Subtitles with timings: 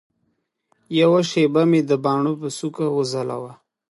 [0.99, 3.53] یوه شېبه مي د باڼو پر څوکه وځلوه